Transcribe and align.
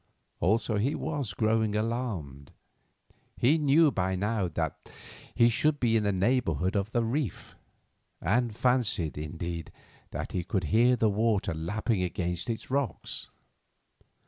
Also, 0.39 0.77
he 0.79 0.95
was 0.95 1.35
growing 1.35 1.75
alarmed. 1.75 2.53
He 3.37 3.59
knew 3.59 3.85
that 3.85 3.93
by 3.93 4.15
now 4.15 4.49
he 5.35 5.47
should 5.47 5.79
be 5.79 5.95
in 5.95 6.01
the 6.01 6.11
neighbourhood 6.11 6.75
of 6.75 6.91
the 6.91 7.03
reef, 7.03 7.55
and 8.19 8.51
fancied, 8.57 9.15
indeed, 9.15 9.71
that 10.09 10.31
he 10.31 10.43
could 10.43 10.63
hear 10.73 10.95
the 10.95 11.11
water 11.11 11.53
lapping 11.53 12.01
against 12.01 12.49
its 12.49 12.71
rocks. 12.71 13.29